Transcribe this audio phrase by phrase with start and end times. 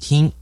[0.00, 0.32] 听。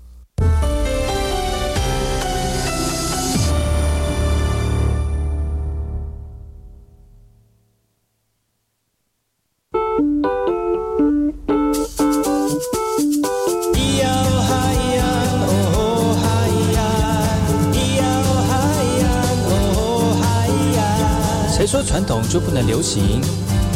[21.50, 23.20] 谁说传统就不能流行？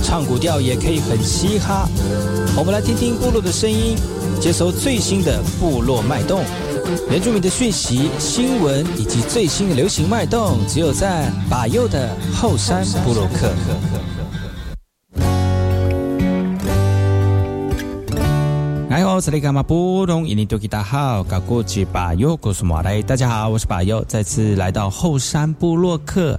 [0.02, 1.88] 唱古调也可以很嘻哈。
[2.56, 3.96] 我们来听听部落的声音，
[4.40, 6.42] 接收最新的部落脉动、
[7.10, 13.52] 原住民的讯息、新闻以及最新的流行脉动，只有在把右的后山部落克。
[18.90, 20.28] 哎呦，这里干嘛不懂？
[20.28, 26.38] 印尼多吉大好，搞过去把右，告诉马来，大家好，我是把右，再次来到后山部落克。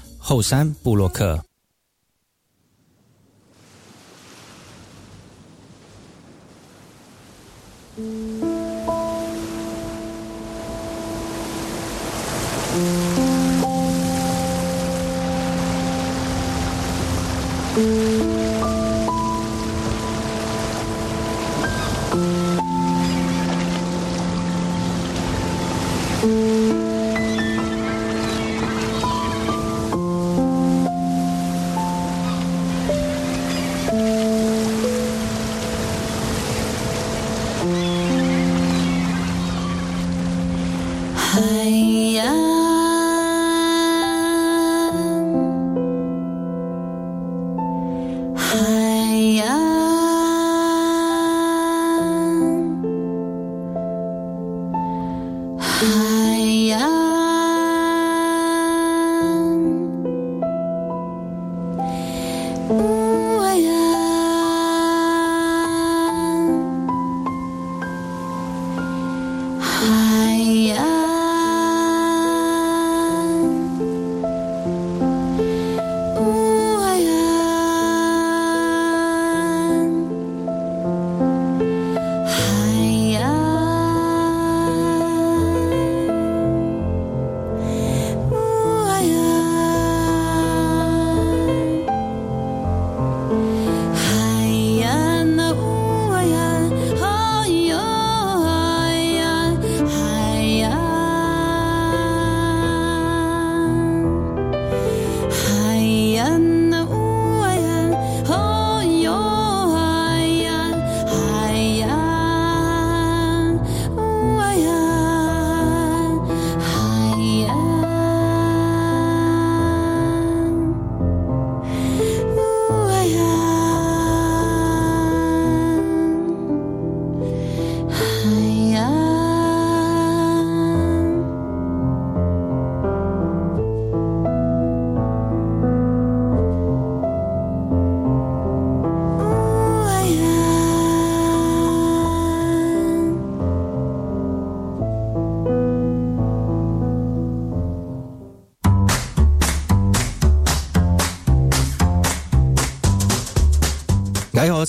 [0.23, 1.43] 后山布洛克。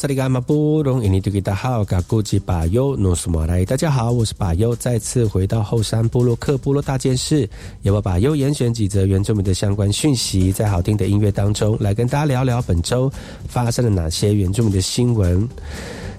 [0.03, 3.65] 萨利嘎马布隆，印尼多吉达好，嘎古吉巴尤努苏马来。
[3.65, 7.49] 大家好，我是巴尤，再次回到后山部落克部落大件事，
[7.83, 13.09] 由我巴尤严选几则原住民的相关讯息，在好听的音乐当中来跟大家聊聊本周
[13.47, 15.49] 发生了哪些原住民的新闻。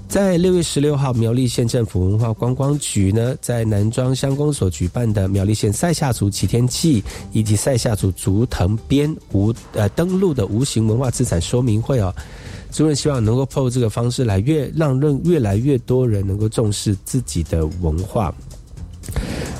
[0.07, 7.03] 在六月十六号，苗栗县政府文化观光局呢，在南庄乡公所举办的苗栗县塞夏族祈天祭
[7.33, 12.15] 以及塞夏族竹藤编无呃登录的无形文化资产说明会哦。
[12.73, 18.33] 主任希望能够透过这个方式来越让人越来越多人能够重视自己的文化，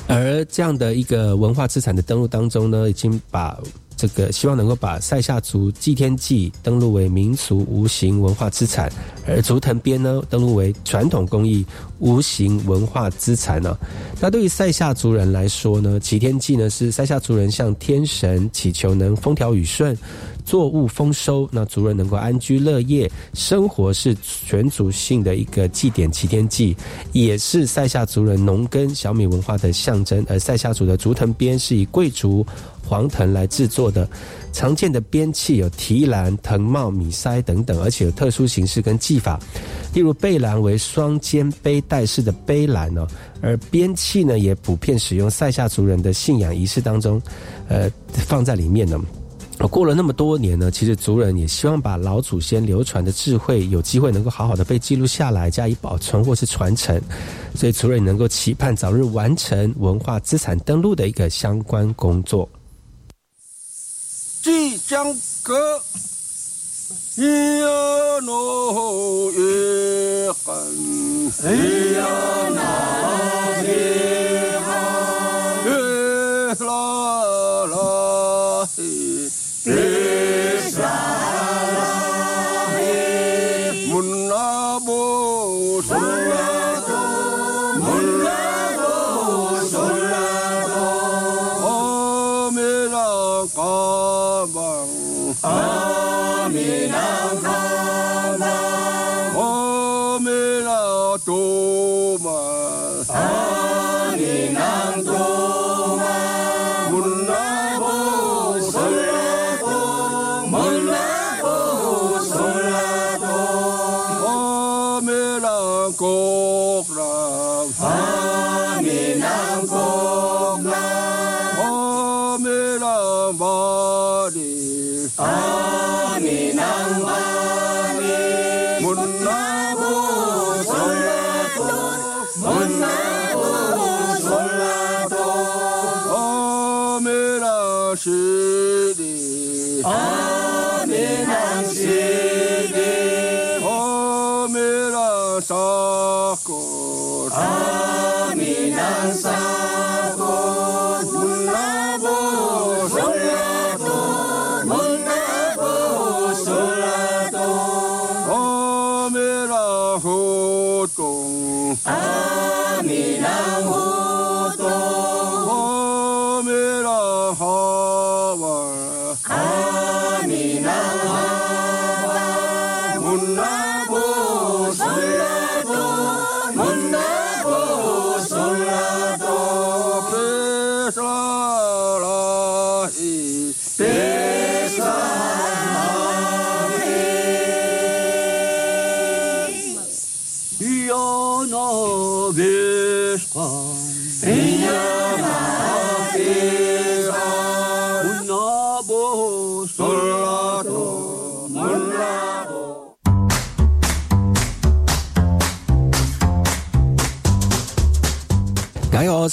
[0.08, 3.56] 而这样的一个文化资产的登录当中呢，已经把
[3.96, 8.90] 这个希望能够把塞夏族祭天祭登录为民俗无形文化资产，
[9.24, 11.64] 而竹藤编呢登录为传统工艺
[12.00, 13.78] 无形文化资产呢。
[14.20, 19.96] 那对于塞夏族人来说呢，祈天祭呢是塞夏族人向天神祈求能风调雨顺。
[20.44, 26.76] 作物丰收，那族人能够安居乐业，生活是全族性的一个祭典祈天祭，
[27.12, 30.24] 也是塞夏族人农耕小米文化的象征。
[30.28, 32.46] 而塞夏族的竹藤编是以贵族
[32.86, 34.08] 黄藤来制作的，
[34.52, 39.40] 常见的编器有提篮、藤帽、米筛等等，而且有特殊形式跟技法，
[39.94, 43.06] 例如背篮为双肩背带式的背篮哦，
[43.40, 47.20] 而编器呢也普遍使用塞夏族人的信仰仪式当中，
[47.68, 49.00] 呃，放在里面呢。
[49.68, 57.00] 过了那么多年呢，其实族人也希望把老祖先流传的智慧，有机会能够好好的被记录下来，加以保存或是传承。
[57.54, 62.48] 所以族人能够期盼早日完成文化资产登录的一个相关工作。
[64.42, 65.06] 即将
[65.42, 65.80] 歌，
[67.16, 67.22] 咿
[67.60, 70.54] 呀诺耶汉，
[71.32, 72.06] 咿呀
[72.54, 73.33] 那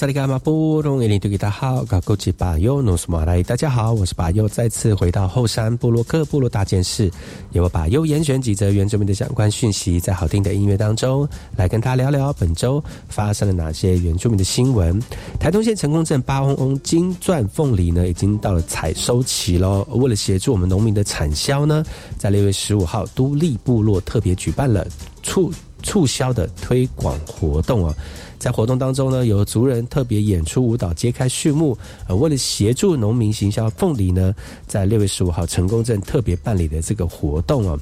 [0.02, 7.08] 萨利嘎马布隆伊尼杜吉达好，嘎古吉巴尤努斯马来，大家好，我是巴尤，再次回到后山部落克部落大件事，
[7.52, 15.00] 由我巴尤严选几则原住民的相关讯息，在好听的音乐当中来跟他聊聊本周发生了哪些原住民的新闻。
[15.40, 19.88] 台东县成功镇八翁翁金钻凤梨呢，已经到了采收期喽。
[19.92, 21.86] 为了协助我们农民的产销呢，
[22.18, 24.84] 在六月十五号，都立部落特别举办了
[25.22, 25.54] 促
[25.84, 27.96] 促销的推广活动啊。
[28.42, 31.78] 在活动当中呢，有族人特别演出舞蹈揭开序幕。
[32.08, 34.34] 呃，为了协助农民行销凤梨呢，
[34.66, 37.78] 在六月十五号成功镇特别办理的这个活动啊。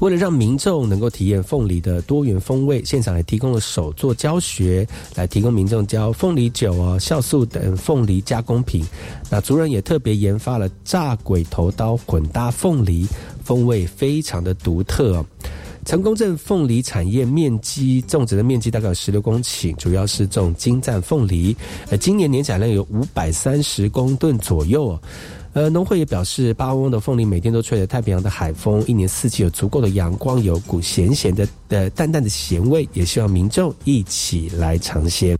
[0.00, 8.84] 为了让民众能够体验凤梨的多元风味，现场也提供了手作教学，来提供民众教凤梨酒啊、酵素等凤梨加工品。
[9.30, 13.06] 那族人也特别研发了炸鬼头刀混搭凤梨，
[13.44, 15.24] 风味非常的独特。
[15.84, 21.56] 成功镇凤梨产业面积种植的面积大概有十六公顷，主要是种金赞凤梨。
[21.90, 24.98] 呃，今年年产量有五百三十公吨左右。
[25.54, 35.36] 呃，农会也表示，巴翁的凤梨每天都吹着太平洋的海风，一年四季有足够的阳光，有股咸咸的、的淡淡的咸味，也希望民众一起来尝鲜。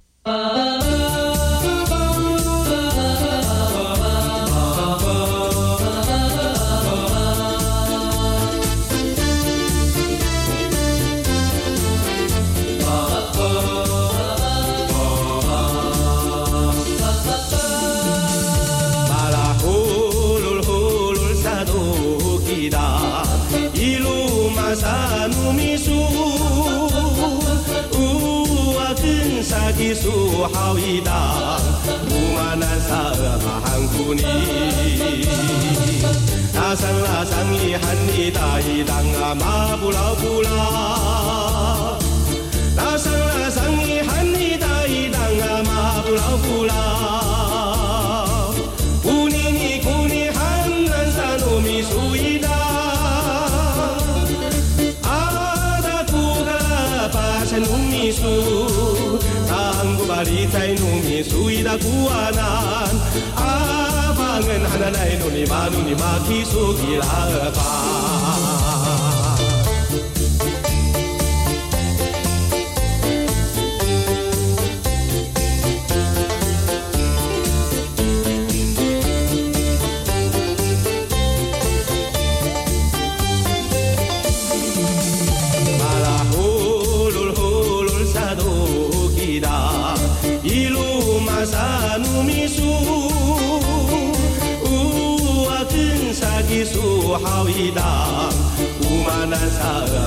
[99.32, 99.58] 乌马南沙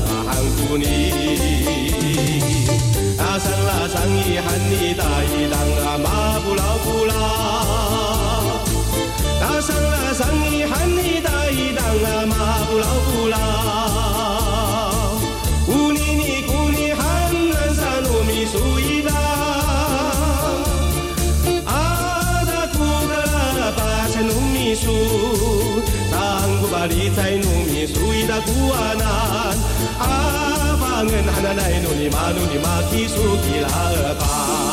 [0.05, 0.85] 哈汉古尼，
[3.17, 5.03] 拉桑拉桑伊汉尼大
[31.05, 34.64] 방은 하나 나의 논이 마누니 마키수길 하바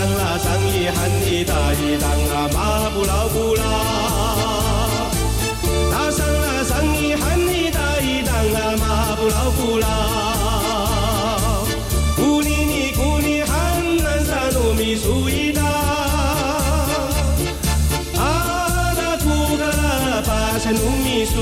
[0.00, 3.62] 拉桑拉桑伊汉尼大一档啊马布劳布拉，
[5.92, 9.86] 拉桑拉桑伊汉尼大一档啊马布劳布拉，
[12.18, 13.52] 乌尼尼古尼汉
[13.98, 15.62] 南沙努米苏伊达，
[18.16, 19.28] 阿达图
[19.58, 19.66] 嘎
[20.22, 21.34] 巴山努米苏。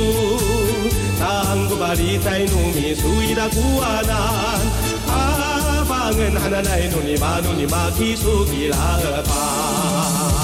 [6.19, 8.77] 땅은 하나나의 논이 만원이 막히 속이라
[9.23, 10.38] 봐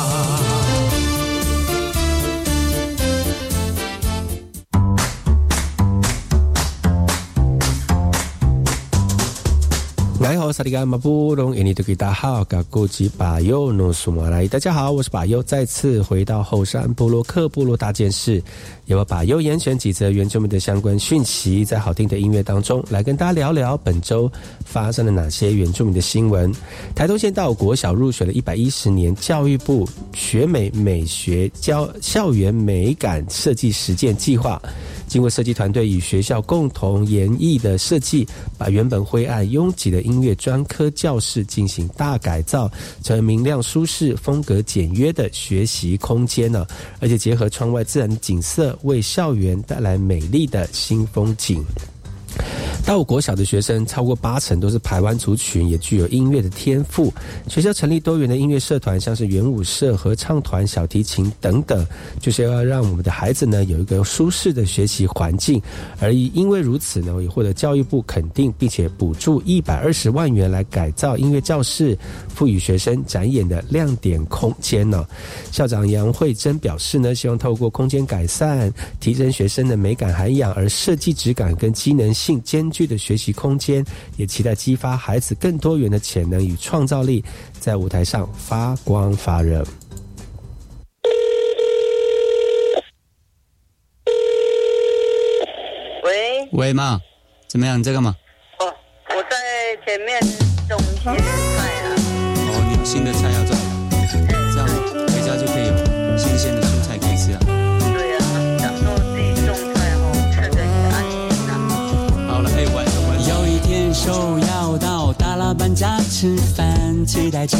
[10.25, 14.49] 来好，萨利甘马布隆，印尼多吉大号，噶古吉巴尤诺苏马来。
[14.49, 18.43] 大家好，我是巴尤，再次回到后山部落克部落大件事，
[18.87, 24.33] 由我巴尤严选几则原住民的相关讯息，在好听的音乐当中，来跟大家聊聊本周
[24.65, 26.51] 发生了哪些原住民的新闻。
[26.95, 34.59] 台东县到国小入学了一百一十年，教育部学美美学教校园美感设计实践计划。
[35.07, 38.27] 经过设计团队与学校共同研议的设计，
[38.57, 42.71] 把原本灰暗拥挤的音音乐专科教室进行大改造，
[43.03, 46.65] 成为明亮舒适、风格简约的学习空间呢。
[47.01, 51.65] 而且结合窗外自然景色，为校园带来美丽的新风景。
[52.87, 57.13] 到国小的学生超过八成都是台湾族群，也具有音乐的天赋。
[57.49, 61.85] 学校成立多元的音乐社团，像是圆舞社、合唱团、小提琴等等，
[62.21, 65.61] 就是要让我们的孩子呢有一个舒适的学习环境。
[65.99, 71.97] 而因为如此呢，也获得教育部肯定，并且补助一百二十万元来改造音乐教室，
[72.29, 75.07] 赋予学生展演的亮点空间呢。
[75.51, 83.85] 校长杨慧珍表示呢，希望透过空间改善，提升学生的美感涵养，而设计质感跟机能性兼具的学习空间，
[84.17, 87.25] 也期待激发孩子更多元的潜能与创造力，
[87.61, 89.65] 在舞台上发光发热。
[96.03, 97.01] 喂喂，妈，
[97.49, 97.79] 怎么样？
[97.79, 98.15] 你在干嘛？
[98.59, 98.67] 哦，
[99.11, 99.37] 我在
[99.87, 100.21] 前面
[100.69, 101.95] 种一些菜啊。
[101.97, 103.31] 哦，你有新的菜
[115.85, 117.59] 家吃饭，期待着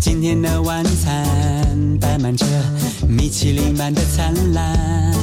[0.00, 2.46] 今天的晚餐，摆满着
[3.06, 5.20] 米其林般的灿烂。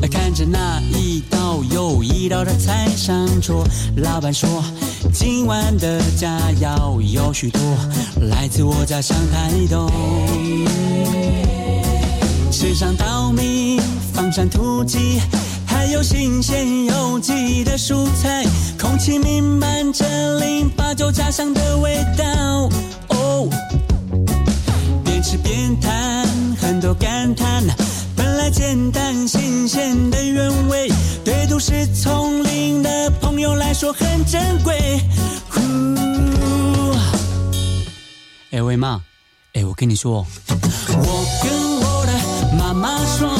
[0.12, 4.62] 看着那一道又一道的菜上桌，老板说
[5.14, 7.62] 今晚的佳肴有许多，
[8.20, 9.90] 来自我家乡台东。
[12.52, 13.80] 吃上稻米，
[14.12, 15.22] 放上土鸡，
[15.78, 18.44] 还有新鲜有机的蔬菜，
[18.76, 20.04] 空气弥漫着
[20.40, 22.68] 零八九家乡的味道。
[23.10, 23.48] 哦，
[25.04, 26.26] 边吃边谈，
[26.60, 27.62] 很多感叹。
[28.16, 30.90] 本来简单新鲜的原味，
[31.24, 35.00] 对都市丛林的朋友来说很珍贵。
[35.48, 35.60] 呼，
[38.50, 39.00] 哎喂妈，
[39.54, 40.26] 哎我跟你说，
[40.88, 43.30] 我跟我的妈妈说，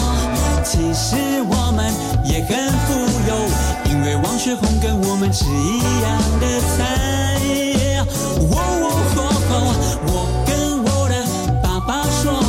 [0.64, 1.16] 其实
[2.48, 2.56] 很
[2.86, 2.94] 富
[3.28, 3.30] 有，
[3.90, 7.36] 因为王雪红跟我们吃一样的菜。
[8.50, 8.86] 哦哦
[9.50, 9.52] 哦，
[10.06, 10.12] 我
[10.46, 11.14] 跟我的
[11.62, 12.42] 爸爸说，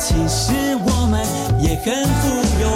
[0.00, 1.24] 其实我们
[1.60, 1.86] 也很
[2.18, 2.20] 富
[2.60, 2.66] 有，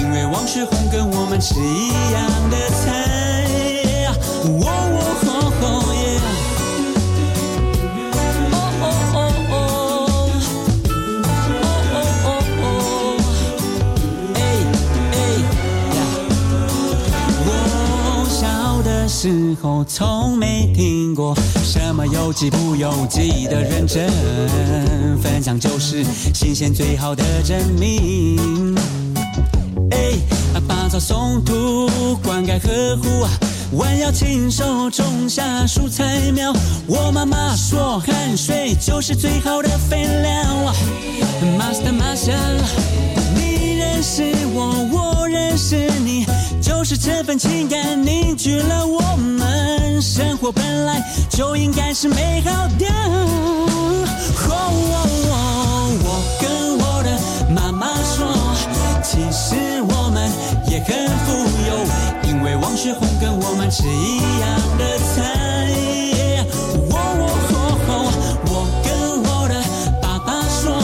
[0.00, 2.92] 因为王雪红跟我们吃一样的菜。
[19.22, 21.32] 时候从没听过
[21.62, 24.10] 什么有机不有机的认真，
[25.22, 26.04] 分享就是
[26.34, 28.74] 新鲜最好的证明。
[29.92, 30.18] 哎，
[30.66, 31.88] 拔草松土，
[32.20, 36.52] 灌溉呵护，弯腰亲手种下蔬菜苗。
[36.88, 40.74] 我妈妈说，汗水就是最好的肥料。
[41.60, 42.34] Master Master，
[43.36, 46.26] 你认识我，我认识你，
[46.82, 50.02] 就是这份情感凝聚了我们。
[50.02, 52.86] 生活本来就应该是美好的。
[54.48, 56.08] 哦哦哦，我
[56.40, 57.16] 跟我的
[57.54, 58.26] 妈妈说。
[59.00, 60.28] 其实我们
[60.66, 61.70] 也很富有，
[62.28, 65.22] 因为王雪红跟我们吃一样的菜。
[66.90, 68.10] 哦哦哦，
[68.46, 69.54] 我跟我的
[70.02, 70.82] 爸爸说，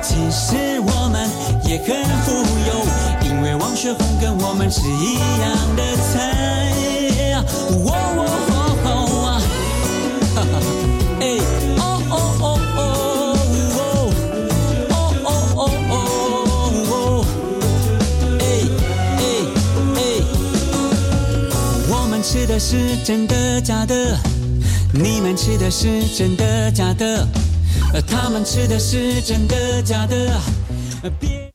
[0.00, 1.28] 其实我们
[1.64, 1.88] 也很
[2.22, 2.30] 富
[2.68, 2.86] 有，
[3.84, 6.72] 因为王雪红跟我们吃一样的菜。
[7.34, 7.44] 哦
[7.84, 8.24] 哦
[8.84, 8.88] 哦，
[10.34, 10.44] 哈哈，
[11.20, 11.22] 哎，
[11.76, 12.44] 哦哦哦
[12.76, 12.80] 哦，
[14.88, 15.62] 哦哦哦
[16.88, 16.92] 哦。
[21.90, 24.16] 我们吃的是真的假的？
[24.94, 27.28] 你们吃的是真的假的？
[28.08, 30.40] 他们吃的是真的假的？
[31.20, 31.53] 别。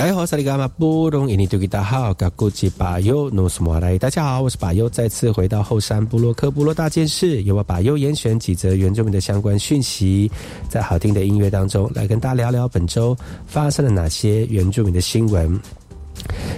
[0.00, 3.98] 大家好，萨利伽玛布隆伊尼图吉达好，嘎古吉巴尤努斯莫来。
[3.98, 10.32] 大家好，我是巴尤，再次回到后山部落克部落大件事，由我巴尤严选几则原住民的相关讯息，
[10.70, 13.14] 在好听的音乐当中来跟大家聊聊本周
[13.46, 15.60] 发生了哪些原住民的新闻。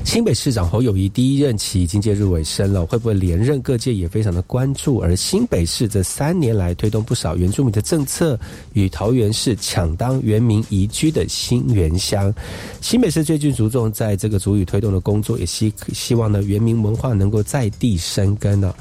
[0.04, 3.62] 新北市长侯友谊第一任期已经介入尾声了，会不会连任？
[3.62, 4.98] 各界也非常的关注。
[4.98, 8.38] 而新北市这三年来推动不少原住民的政策，
[8.74, 12.34] 与桃园市抢当原民宜居的新原乡。
[12.82, 18.74] 新北市最近着重在这个族语推动的工作，也希希望呢原民文化能够在地生根呢。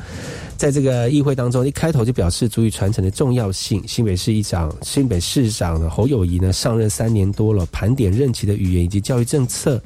[0.57, 3.81] 在这个议会当中，一开头就表示足语传承的重要性。
[3.87, 9.81] 新北市议长、新北市长呢侯友谊呢上任三年多了，盘点任期的语言以及教育政策。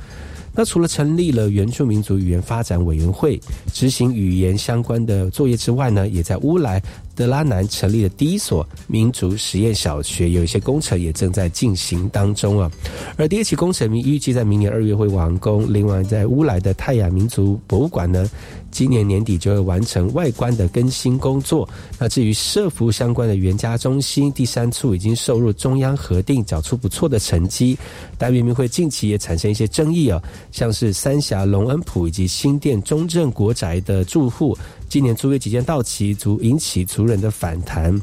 [0.55, 3.39] 那除了成立了原住民族语言发展委员会
[3.73, 6.81] 执行语言相关的作业之外呢，也在乌来
[7.15, 12.69] 德拉南成立的第一所民族实验小学，有一些工程也正在进行当中啊。
[13.17, 15.71] 而第二期工程预计在明年二月会完工。
[15.71, 18.29] 另外，在乌来的泰雅民族博物馆呢，
[18.69, 21.67] 今年年底就会完成外观的更新工作。
[21.97, 27.77] 那至于社服相关的原家中心第三处已经受入中央核定，找出不错的成绩。
[28.17, 34.57] 但明明会近期也产生一些争议啊，像是三峡龙恩普以及新店中正国宅的住户，
[34.89, 37.99] 今年租约即将到期，足引起族人的反弹。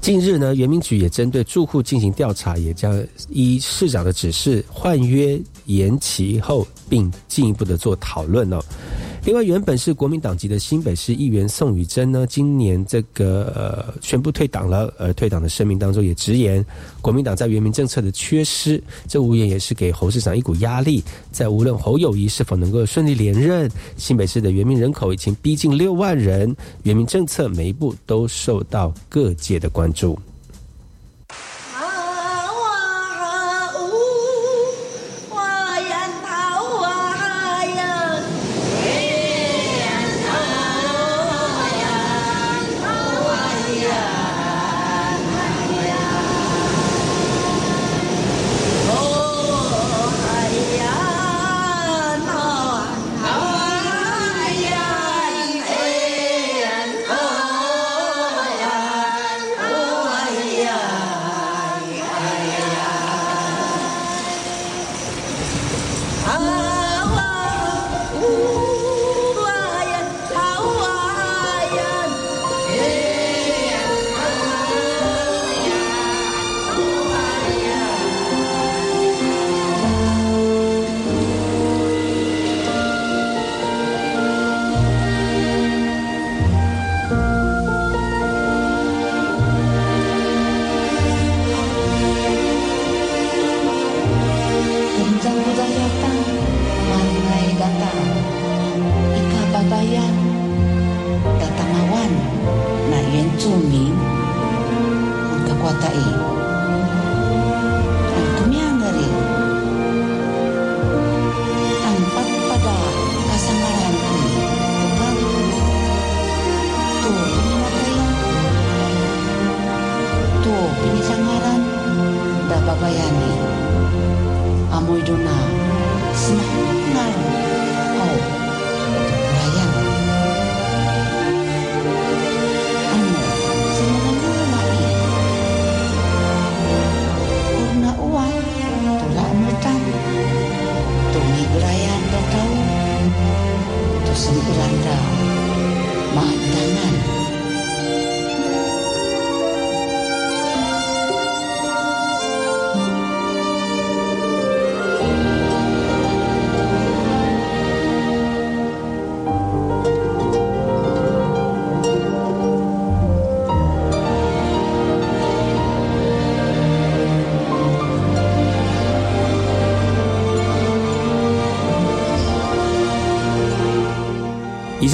[0.00, 8.58] 近日呢，原民局也针对住户进行调查，也将依市长的指示换约延期后，并进一步的做讨论哦。
[9.24, 14.94] 另外，原本是国民党籍的新北市议员宋宇珍呢，今年这个呃宣布退党了。
[14.98, 16.64] 而退党的声明当中也直言，
[17.02, 21.02] 国民党在原民政策的缺失，这无疑也是给侯市长一股压力。
[21.32, 30.16] 在无论侯友谊是否能够顺利连任，新北市的原民人口已经逼近六万人，原民政策每一步都受到各界的关注。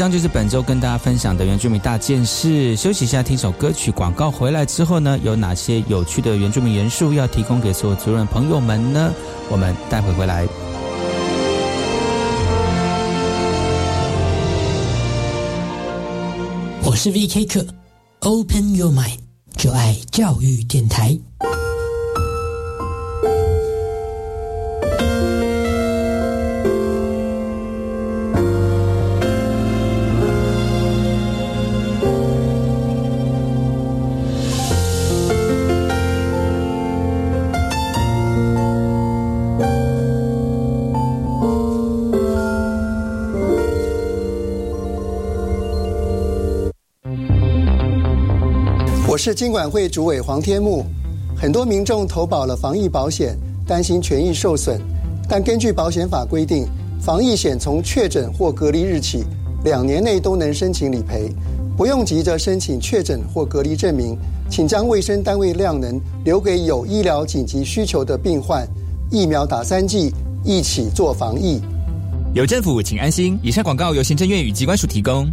[0.03, 2.75] 上就是本周跟大家分享的原住民大件事。
[2.75, 3.89] 休息一下，听首歌曲。
[3.93, 9.15] 广告回来之后呢，有哪些有趣的原住民元素要提供给所有族人朋友们呢？
[9.49, 10.45] 我们待会回来。
[16.85, 17.47] 我是 V.K.
[17.47, 17.65] 课
[18.23, 19.19] ，Open Your Mind，
[19.57, 21.17] 就爱教育电台。
[49.25, 50.85] 是金管会主委黄天木，
[51.37, 54.81] 很多民众投保了防疫保险，担心权益受损。
[55.29, 56.67] 但根据保险法规定，
[57.01, 59.23] 防疫险从确诊或隔离日起
[59.63, 61.33] 两年内都能申请理赔，
[61.77, 64.19] 不用急着申请确诊或隔离证明，
[64.51, 68.67] 请将卫生单位量能留给有医疗紧急需求的病患。
[69.09, 71.61] 疫苗打三剂，一起做防疫。
[72.35, 73.39] 有政府，请安心。
[73.41, 75.31] 以上广告由行政院与机关署提供。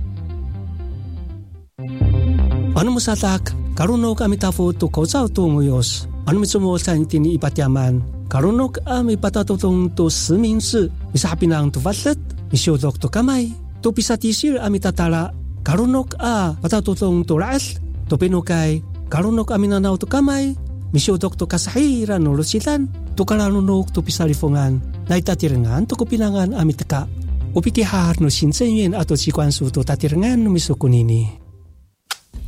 [3.78, 6.06] Karunok kami tafu tu kau zau tu nguyos.
[6.26, 8.02] Anu mitsumo san tini ipatyaman.
[8.30, 10.86] Karunok ami patatutong tu semin si.
[11.12, 12.18] Misapinang tu vatlet.
[12.54, 13.50] Misiodok tu kamay.
[13.82, 20.52] Tu pisatisir ami tatala Karunok a patatutong tulas to pinukay karunok aminanaw to kamay
[20.92, 22.84] misyodok to kasahiran no lusitan
[23.16, 24.76] to kalanunok to pisalifongan
[25.08, 27.08] na itatirengan to kupinangan amitaka
[27.56, 31.40] upikihar no sinsenyen ato sikwansu to tatirengan no misukunini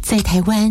[0.06, 0.70] 在台湾，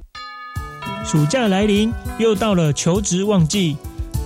[1.03, 3.75] 暑假来临，又到了求职旺季。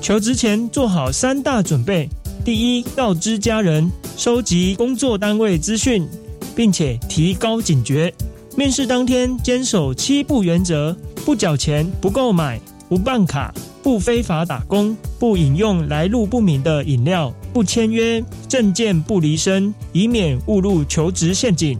[0.01, 2.07] 求职前做好三大准备：
[2.43, 6.07] 第一，告知家人，收集工作单位资讯，
[6.55, 8.13] 并且提高警觉。
[8.57, 12.59] 面试当天坚守七不原则：不缴钱、不购买、
[12.89, 21.79] 不办卡、不非法打工、不饮用来路不明的饮料、不签约、证件不离身，以免误入求职陷阱。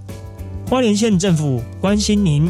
[0.68, 2.50] 花莲县政府关心您。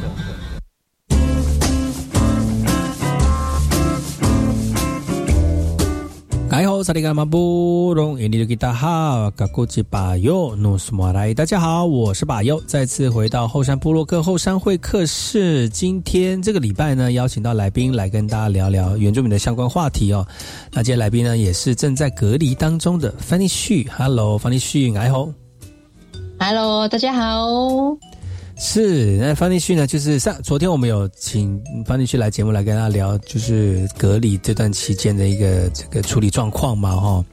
[6.83, 15.69] 萨利嘎马布隆，印尼的吉他哈，嘎古吉巴尤努斯马来，大家好，我是巴尤，再次回到后山部落克后山会客室。
[15.69, 20.25] 今天这个礼拜呢，邀请到来宾来跟大家聊聊原住民的相关话题哦。
[20.71, 25.31] 那今天来宾呢，也是正在隔离当中的范尼旭，Hello，范尼旭，哎吼
[26.39, 27.97] ，Hello，大家好。
[28.63, 29.87] 是，那方立旭呢？
[29.87, 37.25] 就是上昨天我们有请方立旭来节目来跟大家聊，就是隔离这段期间的一个这个处理状况嘛，哈。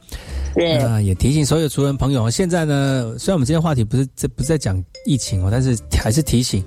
[0.55, 0.79] 对。
[0.79, 6.63] 那也提醒所有族人朋友，现在呢，虽然我们今天话题不是这不是在讲疫情哦，但是还是提醒，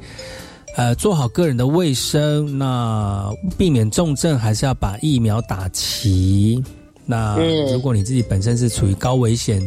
[0.77, 6.63] 呃，做好个人的卫生，那避免重症，还是要把疫苗打齐。
[7.05, 7.37] 那
[7.73, 9.61] 如果你自己本身是处于高危险。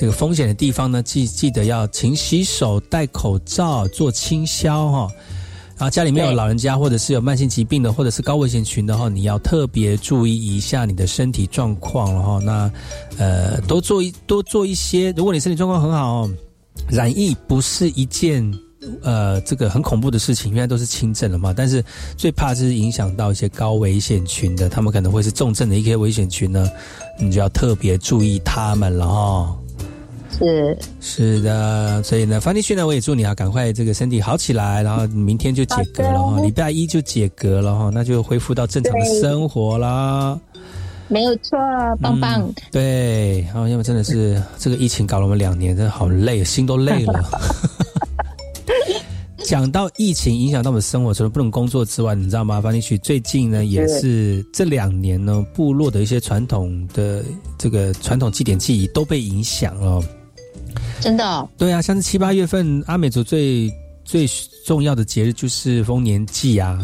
[0.00, 5.10] 这个风险的地方呢，记记得要勤洗手、戴口罩、做清消哈。
[5.76, 12.40] 然后家里面有老人家，或者是有慢性疾病的，或者是高危险群的话，你要特别注意一下你的身体状况了哈。
[12.42, 12.72] 那
[13.18, 15.12] 呃，多做一多做一些。
[15.18, 16.26] 如果你身体状况很好，
[16.88, 18.42] 染疫不是一件
[19.02, 21.52] 呃这个很恐怖的事情，因为都是轻症了嘛。
[21.54, 21.84] 但是
[22.16, 26.66] 最怕是影响到一些高危险群的，他们可能会是重症的一些危险群呢，
[27.18, 29.56] 你就要特别注意他们了哈。
[30.40, 40.38] 是是的，所以呢，方立旭呢，我也祝你啊，赶快这个身体好起来，然后明天就解隔了哈，礼拜一就解隔了哈，那就恢复到正常的生活啦。
[41.08, 41.58] 没有错，
[42.00, 42.50] 棒棒。
[42.70, 47.22] 对，然后因为真的是这个疫情搞了我们两年，真的好累，心都累了。
[49.44, 52.60] 讲到疫情影响到我们生活，除了不能工作之外，你知道吗？
[52.60, 57.24] 方立旭最近呢，也是这两年呢，部落的一些传统的
[57.58, 60.00] 这个传统祭典记忆都被影响了。
[61.00, 63.72] 真的，对啊，像是七八月份阿美族最
[64.04, 64.26] 最
[64.66, 66.78] 重要的节日就是丰年祭啊。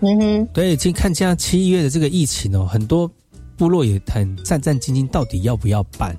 [0.00, 3.10] 嗯哼，对，其实看这样七月的这个疫情哦，很多
[3.56, 6.16] 部落也很战战兢兢，到底要不要办？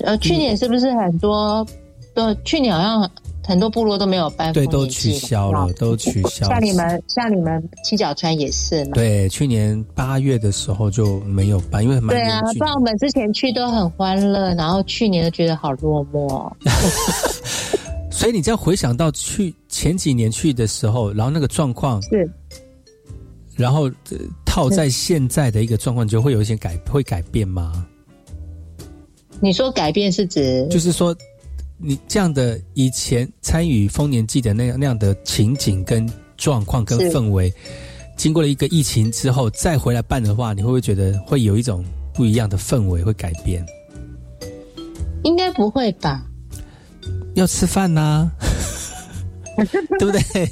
[0.00, 1.66] 呃，去年是不是很多？
[2.14, 3.10] 呃，去年好像
[3.48, 6.54] 很多部落都没有办，对，都取消了，都取消了。
[6.54, 8.90] 像你们，像你们七角川也是嘛？
[8.92, 16.52] 对，去年八月的时候就没有办，因为蛮对啊，不然我们之前去都很欢乐，然后去年就觉得好落寞。
[18.12, 22.30] 所以你这样回想到去前几年去的时候，然后那个状况是，
[23.56, 23.90] 然后
[24.44, 27.86] 套在现在的一个状况，就会有一些改会改变吗？
[29.40, 31.16] 你说改变是指，就是说。
[31.80, 37.52] 你这样的以前参与丰年祭的那样那样的情景跟状况跟氛围，
[38.16, 43.64] 经过了一个疫情之后再回来办的话，你会不会觉得会有一种不一样的氛围会改变？
[45.22, 46.24] 应该不会吧？
[47.34, 48.30] 要吃饭呐，
[49.98, 50.50] 对不对？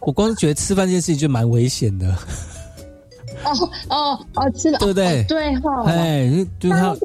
[0.00, 2.16] 我光是觉得吃饭这件事情就蛮危险的。
[3.44, 5.22] 哦哦哦，吃了对不对？
[5.28, 6.96] 对哈，哎，就是他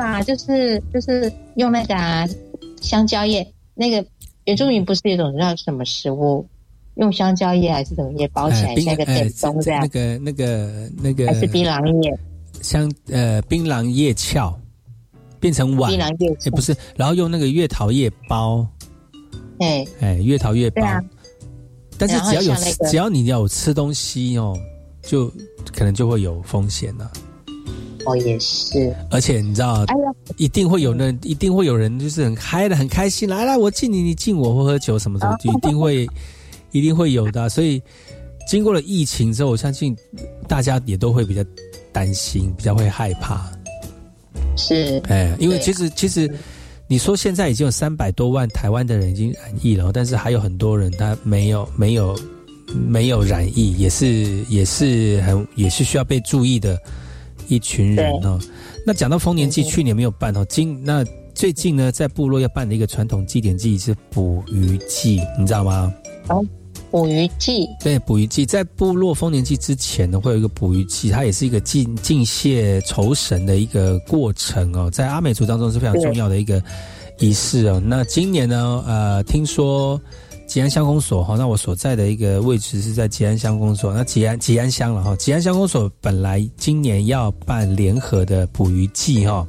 [0.00, 1.94] 啊，就是就是用那个。
[2.80, 4.04] 香蕉叶，那个
[4.44, 6.46] 原住民不是一种叫什么食物？
[6.96, 12.18] 用香蕉叶还是什么叶包起来，冰像一个哎电钟这样那，个那个那个还是槟榔叶？
[12.62, 14.58] 像呃槟榔叶鞘
[15.38, 18.66] 变成碗，槟榔叶哎不是，然后用那个月桃叶包，
[19.58, 20.98] 哎，哎月桃叶包，啊，
[21.98, 24.58] 但是只要有那个只要你有吃东西哦，
[25.02, 25.30] 就
[25.76, 27.12] 可能就会有风险了。
[28.06, 29.84] 哦也是，而且你知道，
[30.36, 36.08] 一定会有人，一定会有人就是很嗨的，很开心，来来，我敬你，你敬我，或喝酒什么什么，就一定会，
[36.70, 37.48] 一定会有的啊。
[37.48, 37.82] 所以
[38.48, 39.96] 经过了疫情之后，我相信
[40.46, 41.44] 大家也都会比较
[41.92, 43.50] 担心，比较会害怕。
[44.56, 46.32] 是，哎，因为其实其实
[46.86, 52.16] 你说现在已经有三百多万台湾的人已经染疫了，但是还有很多人他没有没有
[52.72, 54.06] 没有染疫，也是
[54.48, 56.80] 也是很也是需要被注意的
[57.48, 58.38] 一群人哦。
[58.86, 61.04] 那讲到丰年祭，去年没有办哦，今那
[61.34, 65.92] 最近呢，在部落要办的一个传统祭典祭是捕鱼祭，你知道吗？
[66.28, 66.44] 哦
[66.88, 76.62] 捕鱼祭，对，捕鱼祭在部落丰年祭之前呢，会有一个捕鱼祭，它也是一个敬敬谢酬神的一个过程哦，在阿美族当中是非常重要的一个
[77.18, 77.82] 仪式哦。
[77.84, 80.00] 那今年呢，呃，听说
[80.46, 89.46] 吉安乡公所哈，那我所在的一个位置是在吉安乡公所，那吉安吉安乡了哈，吉安乡公所本来今年要办联合的捕鱼季哈，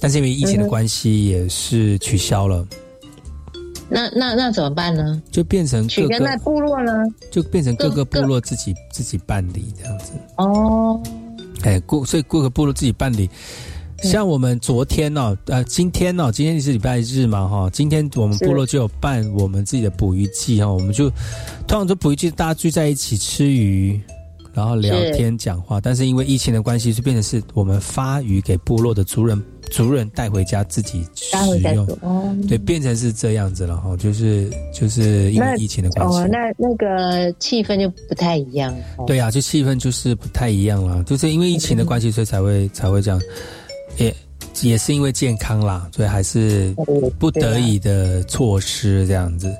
[0.00, 2.66] 但是因为疫情的关系，也是取消了，
[3.88, 5.22] 那那那怎么办呢？
[5.30, 6.92] 就变成各取跟在个部落呢？
[7.30, 10.12] 就变成各个部落自己自己办理这样子。
[10.36, 11.00] 哦，
[11.62, 13.30] 哎，各所以各个部落自己办理。
[14.04, 21.08] 像我们昨天哦，呃，今天哦，今天是礼拜日嘛，哈，今天我们部落就有办我们自己的捕鱼季哈，我们就
[21.66, 23.98] 通常说捕鱼季大家聚在一起吃鱼，
[24.52, 32.36] 然后聊天讲话，但是因为疫情的关系，就变成是我们发鱼给部落的族人，族人带回家自己待会再使用，哦。
[32.46, 36.18] 对，变成是这样子了哈，就是就是因为疫情的关系。
[36.18, 38.74] 哦，那那个气氛就不太一样。
[38.98, 43.20] 哦、对啊，就气氛就是不太一样了，就是因为疫情的关系，所以才会才会这样，
[43.98, 44.14] 也
[44.62, 46.74] 也是因为健康啦，所以还是
[47.18, 49.54] 不得已的措施这样子。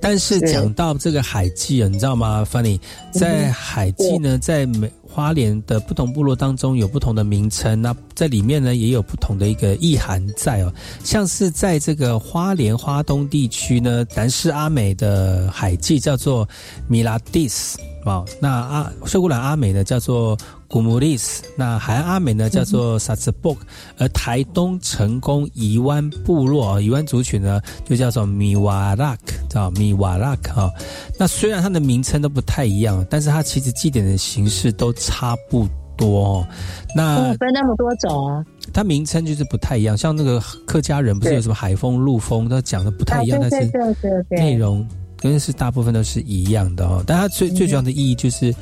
[0.00, 2.78] 但是是讲到这个海祭啊，你知道吗，Funny，
[3.10, 10.70] 在海祭呢，在美花莲的不同部落当中有不同的名称，那在里面呢也有不同的一个意涵在哦。
[11.02, 16.46] 像是在这个花莲花东地区呢，南势阿美的海祭叫做
[16.86, 20.36] 米拉蒂斯哦，那阿秀姑兰阿美呢叫做
[20.74, 23.56] 古姆利斯，那海岸阿美呢叫做萨兹布，
[23.96, 30.68] 而台东成功宜湾部落宜湾族群呢就叫做米瓦拉克，知道米瓦拉克哈。
[31.16, 36.46] 那虽然它的名称都不太一样，但是它其实祭典的形式都差不多哦。
[36.92, 44.84] 那哦，分那么多种啊，它名称就是不太一样，像那个客家人不是有什么海风、陆风，都讲的不太一样，啊、但是内容
[45.18, 47.00] 跟是大部分都是一样的哦。
[47.06, 48.52] 但它最最主要的意义就是。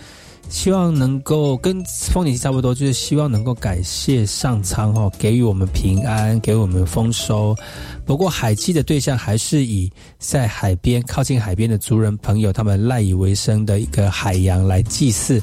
[0.49, 7.57] 希望能够跟丰年祭差不多，就是希望能够感谢上苍哦，给予我们平安，给我们丰收。
[8.05, 15.43] 不过海祭的对象还是以在海边靠近海边的族人朋友，他们赖以为生的一个海洋来祭祀，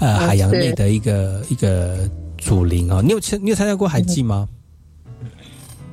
[0.00, 2.08] 呃，海洋内的一个一个
[2.38, 3.02] 祖灵哦。
[3.02, 4.48] 你有参你有参加过海祭吗？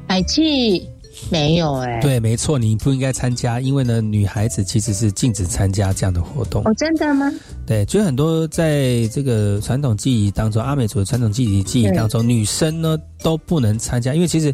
[0.07, 0.87] 海祭
[1.29, 6.61] 没有哎、对，没错，你不应该参加，因为呢，女孩子其实是禁止参加这样的活动。
[6.65, 7.31] 哦，真的吗？
[7.65, 14.53] 对，就很多在这个传统记忆当中，阿美族的传统记忆记忆当中，女生呢都不能参加，因为其实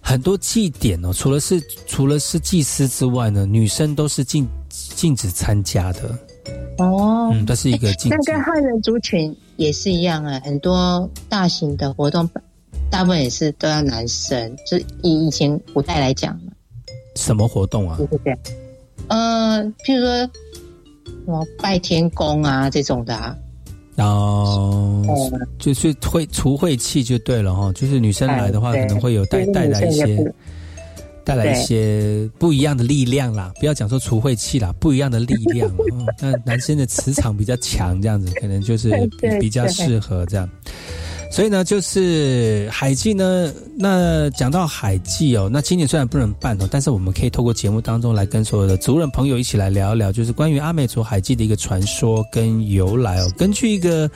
[0.00, 6.18] 很多祭典哦，除了是除了是祭司之外呢，女生都是禁禁止参加的。
[6.78, 8.16] 哦，嗯，这是一个禁忌。
[8.16, 12.28] 那跟汉人族群也是一样啊，很多大型的活动，
[12.94, 16.52] 大部分也是都要男生，就是以以前古代来讲嘛，
[17.16, 17.96] 什么活动啊？
[17.98, 18.38] 就是这样？
[19.08, 20.16] 呃，譬如说
[21.04, 23.36] 什么拜天公啊这种的啊，
[23.96, 25.02] 然后哦
[25.58, 30.32] 就是会除晦气就对了哈，就是女生来的话，可能会有带带来一些
[31.24, 35.84] 带来一些不一样的力量啦，不要讲说除晦气啦，不一样的力量啦。
[35.92, 38.88] 嗯， 那男生的磁场比较强，这样子可能就是
[39.20, 40.48] 比比较适合这样。
[41.34, 43.52] 所以呢，就是海祭呢。
[43.76, 53.26] 那讲到海祭哦，那今年虽然不能办哦，但是我们可以透过节目当中来跟所有的族人朋友一起来聊一聊，就是关于阿美族海祭的一个传说跟由来哦。
[53.36, 54.08] 根据一个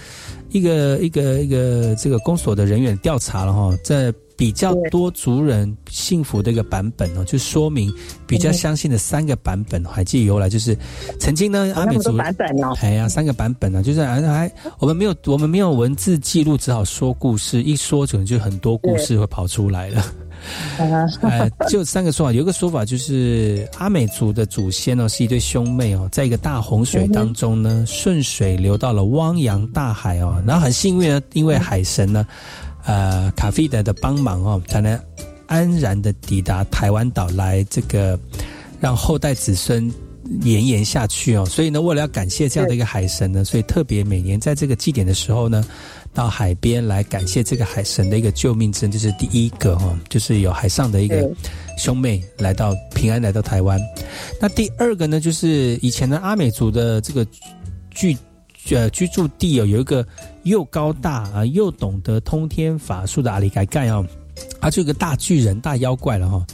[0.50, 7.92] 一个一个一个这个公所的人员调查了哈，在比较多族人幸福的一个版本哦，就说明
[8.24, 10.78] 比较相信的三个版本海祭由来，就是
[11.18, 20.04] 曾经呢阿美族版本哦，哎呀，三个版本呢、啊，就是还还我们没有我们没有文字记录，只好说故事，一说可能就很多故事会跑出来了。
[21.22, 32.24] 呃， 就三个说法，有一个说法就是阿美族的祖先呢是一对兄妹哦，在一个大洪水当中呢，顺水流到了汪洋大海哦，然后很幸运呢，因为海神呢，
[32.88, 34.98] 呃，卡菲德的帮忙哦，才能
[35.46, 38.18] 安然的抵达台湾岛来这个
[38.80, 39.88] 让后代子孙。
[40.42, 45.64] 延延下去哦，所以呢，为了要感谢这样的一个海神呢，所以特别每年在这个祭典的时候呢，
[46.12, 51.30] 到海边来感谢这个海神的一个救命之恩，这是第一个哈， 就是有海上的一个
[51.78, 53.80] 兄妹来到平安来到台湾。
[54.38, 57.26] 那第二个呢，就是以前的阿美族的这个
[57.90, 58.14] 居
[58.76, 60.06] 呃居住地哦，有一个
[60.44, 64.04] 又高大啊又懂得通天法术的阿里盖盖哦，
[64.60, 66.44] 他就一个大巨人大妖怪了哈。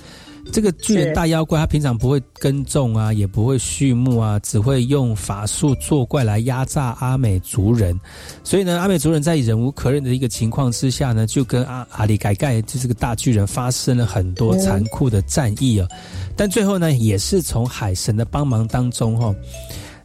[0.53, 7.99] 这个巨人大妖怪，他平常不会耕种啊，也不会畜牧啊，只会用法术作怪来压榨阿美族人。
[8.45, 15.89] 所以呢，阿美族人在忍无可忍的一个情况之下呢，就跟阿阿里盖盖就是个大巨人发生了很多残酷的战役啊。
[16.37, 19.35] 但最后呢，也是从海神的帮忙当中哈，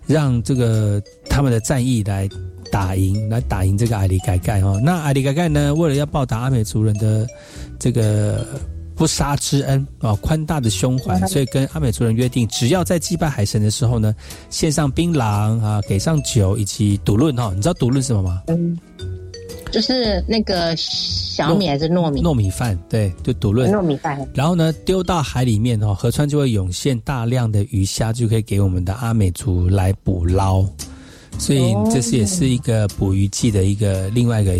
[0.09, 2.27] 让这个他们的战役来
[2.69, 4.77] 打赢，来打赢这个阿里盖盖哈。
[4.83, 7.25] 那阿里盖盖呢，为了要报答阿美族人的
[7.79, 8.45] 这个。
[8.99, 14.13] 不杀之恩啊，宽大的胸怀，所以跟阿美族人约定，只要在祭拜海神的时候呢，
[14.49, 17.53] 献上槟榔啊，给上酒以及赌论哈。
[17.55, 18.43] 你知道赌论什么吗？
[18.47, 18.77] 嗯，
[19.71, 22.21] 就是那个小米还是糯米？
[22.21, 24.27] 糯米饭，对，就赌论糯米饭。
[24.33, 30.65] 然后呢，丢到海里面哦，河川就会涌现大量的鱼虾，就可以给我们的阿美族来捕捞。
[31.37, 34.53] 所以这是也是一个捕鱼季的一个另外一个。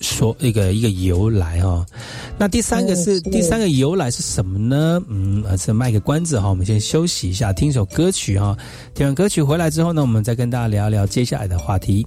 [0.00, 1.84] 说一个一个由来哈，
[2.38, 4.98] 那第三个是第三个由来是什么呢？
[5.08, 8.56] 嗯，是卖个关子哈，我们先休息一下，听首歌曲哈。
[8.94, 12.06] 听完歌曲回来之后呢，我们再跟大家聊一聊接下来的话题。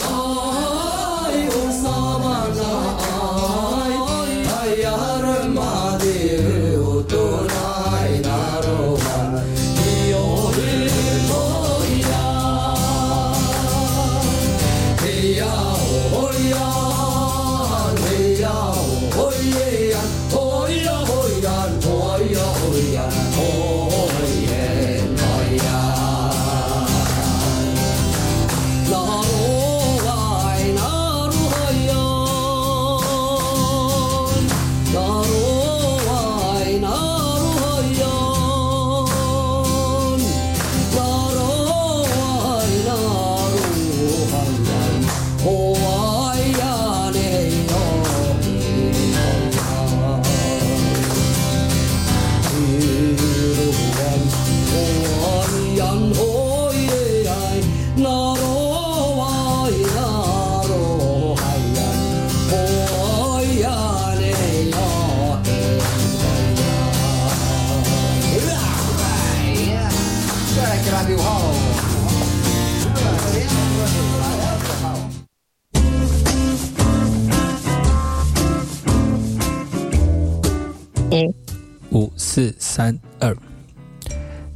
[81.91, 83.35] 五四三二，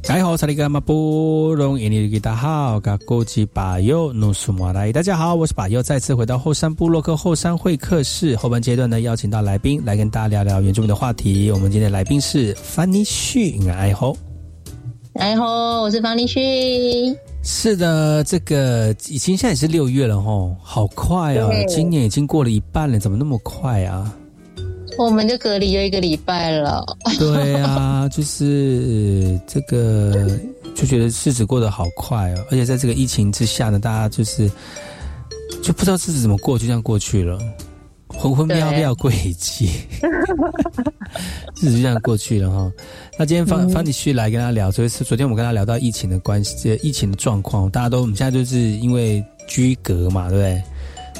[0.02, 11.50] 大家好，萨利格马布隆印尼吉达好，噶古吉巴尤努苏马来，大家好，我是巴尤，再次回到后山部落克后山会客室，后半阶段呢，邀请到来宾来跟大家聊聊原住民的话题。
[11.50, 14.16] 我们今天来宾是范尼旭，爱好，
[15.16, 16.40] 爱吼，我是范尼旭。
[17.42, 21.50] 是的，这个已经现在也是六月了吼，好快啊！
[21.68, 24.10] 今年已经过了一半了，怎么那么快啊？
[24.98, 26.84] 我们就隔离有一个礼拜了。
[27.18, 30.38] 对啊， 就是这个，
[30.74, 34.50] 就觉得日子过得好快哦，而且在这个疫情之下呢，大家就是
[35.62, 37.38] 就不知道日子怎么过，就这样过去了，
[38.08, 39.70] 魂魂飘飘过一季，
[41.60, 42.72] 日子就这样过去了哈。
[43.18, 50.62] 那今天方方你旭来跟他聊，所以是昨天我们跟他聊到疫情的关系，疫情的状况，大家都我们现在就是因为居隔嘛，对不对？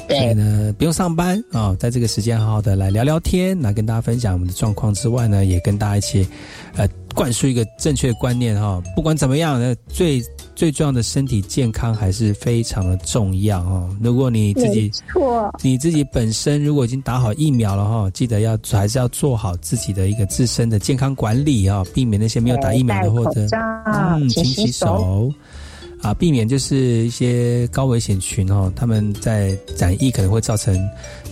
[0.07, 6.27] 所以呢，不用上班啊，在这个时间好好的来聊聊天，来跟大家分享我们的状况之外呢，也跟大家一起，
[6.75, 8.81] 呃，灌输一个正确的观念哈。
[8.95, 10.21] 不管怎么样，呢，最
[10.55, 13.89] 最重要的身体健康还是非常的重要哈。
[14.01, 23.45] 如果你自己错，你自己本身如果已经打好疫苗了哈，记得要还是要做好自己的一个自身的健康管理啊，避免那些没有打疫苗的或者
[23.85, 25.31] 嗯，勤洗手。
[26.01, 30.77] 啊，避免就是一些高危险群哦，他们在染疫可能会造成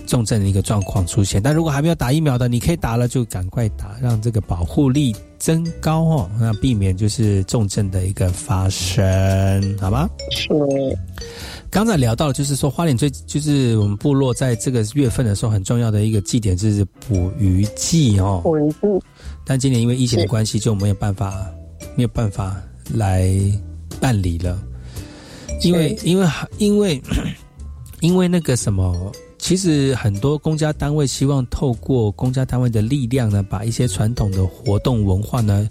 [0.06, 1.40] 重症的一个状况出现。
[1.42, 10.08] 但如果还没有打疫苗的，你可以打了就赶快打，让这个保护力增高哦，那避免就是重症的一个发生，好吗？
[10.30, 10.48] 是。
[11.70, 18.40] 刚才聊到，就是说花莲最就是我们部落在这个月份的时候很重要的一个祭典，就是捕鱼祭哦。
[18.42, 18.86] 捕鱼祭。
[19.44, 21.46] 但今年因为疫情的关系，就没有办法，
[21.94, 22.56] 没有办法
[22.94, 23.30] 来
[24.00, 24.62] 办理了。
[25.62, 26.26] 因为因为
[26.58, 27.02] 因为
[28.00, 35.68] 因为那个什么，其实很多公家单位希望透过公家单位的力量呢，把一些传统的活动文化呢。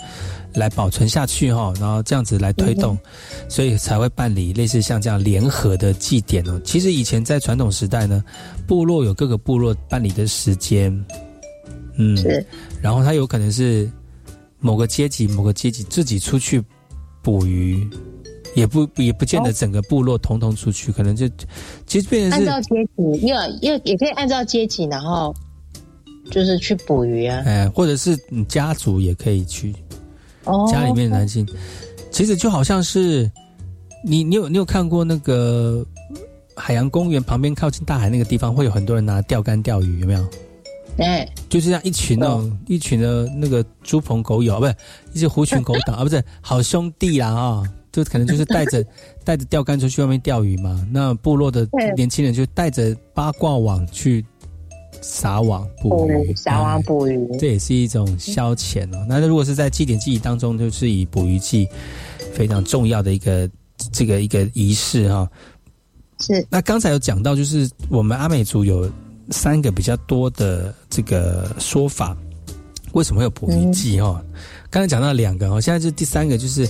[0.55, 2.97] 来保存下去哈，然后这样子来推动，
[3.49, 6.57] 所以才会办理类似像这样联合的祭典哦。
[6.63, 8.23] 其实以前在传统时代呢，
[8.65, 10.89] 部落有各个部落办理的时间，
[11.97, 12.17] 嗯，
[12.81, 13.91] 然后他有可能是
[14.59, 16.63] 某个阶级某个阶级自己出去
[17.21, 17.85] 捕鱼，
[18.55, 21.29] 也不也不见得整个部落统统出去，可能就
[21.85, 25.35] 其实变成是按照阶级，又又也可以按照阶级，然后
[26.31, 29.75] 就是去捕鱼啊，哎，或者是你家族也可以去。
[30.45, 31.43] 哦家里面的男性，
[32.11, 33.29] 其实就好像是
[34.03, 35.83] 你，你有你有看过那个
[36.55, 40.23] 海洋公园旁边靠近大海那个地方，会有很多人拿钓竿钓鱼，有没有？
[40.99, 44.75] 哎，就是这样一群哦，一群的那个猪朋狗友，不是
[45.13, 47.63] 一些狐群狗党啊，不是好兄弟啦啊，
[48.03, 48.85] 就可能就是带着
[49.23, 50.85] 带着钓竿出去外面钓鱼嘛。
[50.91, 54.25] 那部落的年轻人就带着八卦网去。
[55.01, 59.05] 撒网捕鱼，撒网捕鱼，这也是一种消遣哦。
[59.07, 61.67] 那如果是在祭典记忆当中，就是以捕鱼记
[62.33, 63.47] 非常重要的一个
[63.91, 65.29] 这个一个仪式哈。
[66.21, 66.43] 是。
[66.49, 68.89] 那刚才有讲到，就是我们阿美族有
[69.29, 72.17] 三个比较多的这个说法，
[72.93, 74.23] 为什么会有捕鱼记哈？
[74.71, 76.67] 刚才讲到两个哦，现在就第三个就是。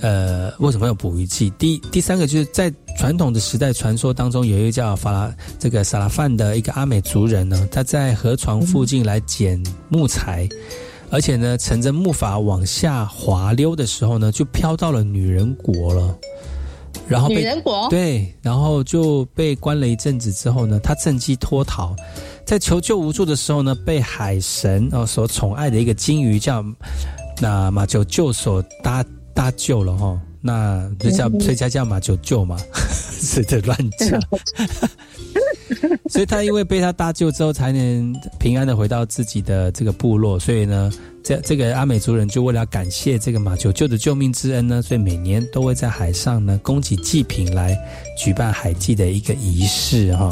[0.00, 1.48] 呃，为什么要捕鱼记？
[1.58, 10.48] 第第三个就是在传统的时代传说当中，有一个叫法拉这个萨拉范的一个阿美族人呢，他在河床附近来捡木材，
[11.08, 16.18] 而且呢，乘着木筏往下滑溜的时候呢，就飘到了女人国了。
[17.06, 21.94] 然后女人国对，然后就被关了一阵子之后呢，他趁机脱逃，
[22.44, 26.64] 在求救无助的时候呢，被海神哦所宠爱的一个金鱼叫
[27.40, 29.04] 那马九救所搭。
[29.34, 32.56] 搭救了哈，那就叫所以才叫马九救嘛，
[33.20, 34.20] 是在乱讲。
[36.10, 40.38] 所以他因为被他搭救之后，才能平安的回到自己的这个部落。
[40.38, 47.78] 所以呢，这这个阿美族人就为了感谢这个马九救的救命之恩呢，所以每年都会在海上呢供给祭品来
[48.18, 50.28] 举办海祭的一个仪式哈。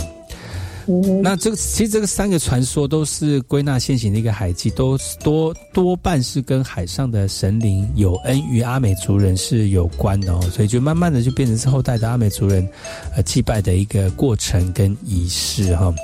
[1.23, 12.69] 那这个其实这个三个传说都是归纳现行的一个海祭，都多多半是跟海上的神灵有恩于阿美族人是有关的哦，所以就慢慢的就变成是后代的阿美族人
[13.15, 15.95] 呃祭拜的一个过程跟仪式哈。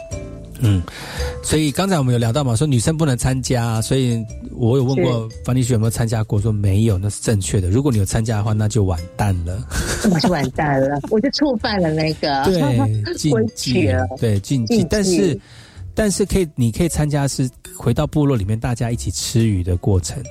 [0.60, 0.82] 嗯，
[1.42, 7.68] 所以刚才我们有聊到嘛，说女生不能参加，所以我有问过方丽雪有没有参加过，说没有，那是正确的。
[7.68, 9.66] 如果你有参加的话，那就完蛋了，
[10.12, 14.84] 我就完蛋了，我就触犯了那个对禁忌了，对禁忌。
[14.88, 15.40] 但是，
[15.94, 20.22] 但是可以，你可以参加是回到部落里面，大家一起吃鱼的过程。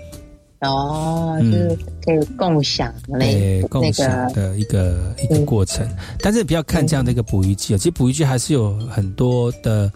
[0.66, 5.88] 哦，就是可以共享那共享的一个一个过程，
[6.20, 9.91] 但是不要看这样的一个捕鱼季哦，其实捕鱼季还是有很多的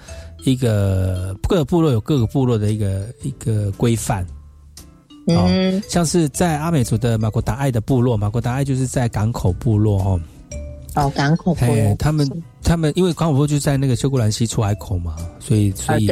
[0.45, 4.25] 一个各个部落有各个部落的一个一个规范。
[5.27, 10.19] 嗯，像是在阿美族的马国达爱的部落，马国达爱就是在港口部落哦。
[10.95, 12.27] 哦，港口部落，他们
[12.63, 16.09] 他们因为港口部落就在那个秀姑兰溪出海口嘛，所以所以。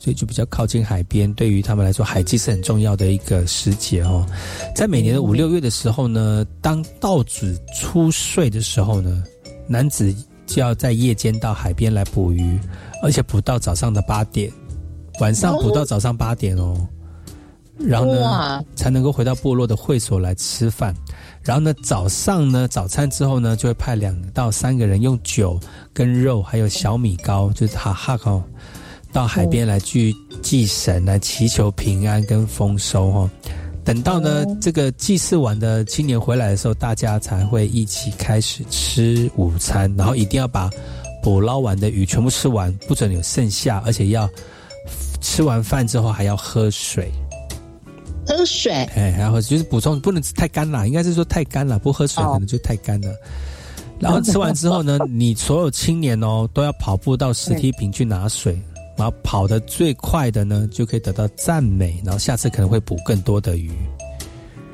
[0.00, 4.26] 所以就比较靠近海边，对于他们来说，海季是很重要的一个时节哦。
[4.74, 9.22] 在每年的五六月的时候呢，当稻子出穗的时候呢，
[9.68, 10.12] 男子
[10.46, 12.58] 就要在夜间到海边来捕鱼，
[13.02, 14.50] 而且捕到早上的八点，
[15.20, 16.88] 晚上捕到早上八点哦。
[17.78, 20.94] 然后呢，才能够回到部落的会所来吃饭。
[21.42, 25.60] 然后呢，早上呢，早餐之后呢，就会派两到三个人用酒
[25.92, 28.42] 跟肉，还有小米糕，就是哈哈哦。
[29.12, 33.30] 到海边来去祭神，来祈求平安跟丰收哈。
[33.82, 40.70] 等到呢这个祭祀完的青年回来的时候，大家才会一起开始吃午餐，然后一定要把
[41.22, 44.28] 捕捞完的鱼全部吃完，不准有剩下，而且要
[45.20, 47.10] 吃完饭之后还要喝水。
[48.26, 53.12] 喝水，哎，然后就是补充，不能太干了，应该是说太干了，不喝水可能就太干了。
[53.98, 58.56] 然后吃完之后呢， 你所有青年哦都要跑步到石梯坪去拿水。
[59.00, 63.70] 然后跑得最快的呢，就可以得到赞美，然后下次可能会捕更多的鱼。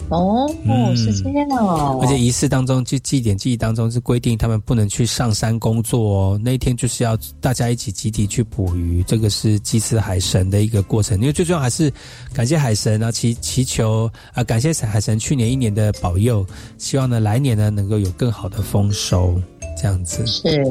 [0.09, 1.99] 哦，嗯是这样哦。
[2.03, 6.41] 而且仪式当中，就祭典记忆当中是规定他们不能去上山工作哦。
[6.45, 11.21] 那一天就是要大家一起集体去捕鱼，这个是祭祀海神的一个过程。
[11.21, 11.93] 因为最重要还是
[12.33, 16.45] 感谢海神啊，祈祈求啊，感谢海神去年一年的保佑，
[16.79, 19.41] 希望呢来年呢能够有更好的丰收，
[19.77, 20.27] 这样子。
[20.27, 20.65] 是，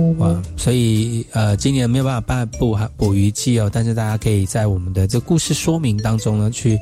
[0.00, 6.78] 嗯哇，所以呃，今年没有办法办捕捕鱼季哦，但是大家可以在我们的这故事说明当中呢，去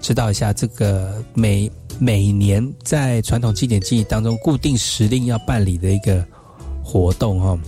[0.00, 6.22] 知道一下这个每每年在传统祭典记忆当中固定时令要办理的一个
[6.84, 7.58] 活动哦。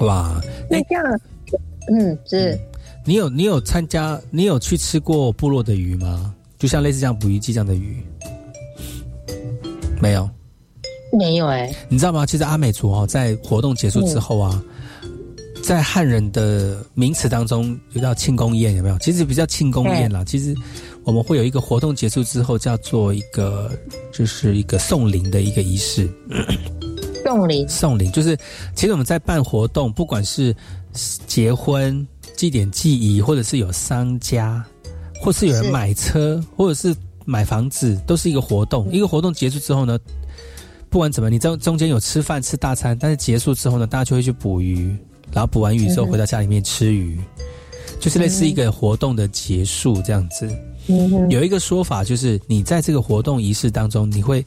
[0.00, 0.38] 哇，
[0.70, 1.04] 那这样，
[1.88, 2.58] 嗯，是
[3.06, 6.34] 你有你有参加，你有去吃过部落的鱼吗？
[6.58, 8.02] 就像类似这样捕鱼季这样的鱼，
[9.98, 10.28] 没有。
[11.12, 12.26] 没有哎、你知道吗？
[12.26, 14.62] 其实阿美族哦，在活动结束之后啊，
[15.62, 18.98] 在汉人的名词当中有叫庆功宴，有没有？
[18.98, 20.24] 其实比较庆功宴啦。
[20.24, 20.54] 其实
[21.04, 23.70] 我们会有一个活动结束之后，叫做一个
[24.12, 26.10] 就是一个送灵的一个仪式。
[27.24, 28.36] 送灵，送灵就是，
[28.74, 30.54] 其实我们在办活动，不管是
[31.26, 34.64] 结婚、祭典、祭仪，或者是有商家，
[35.20, 36.94] 或是有人是买车，或者是
[37.24, 38.92] 买房子，都是一个活动。
[38.92, 39.98] 一个活动结束之后呢，
[40.96, 44.96] 不管怎么，你中中间有吃饭吃大餐，但是结束之后呢，大家就会去捕鱼，
[45.30, 47.20] 然后捕完鱼之后回到家里面吃鱼，
[48.00, 50.48] 就是类似一个活动的结束这样子。
[50.86, 54.42] 嗯，有一个说法就是，你在这个活动仪式当中，你会